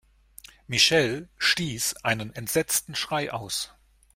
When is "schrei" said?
2.95-3.31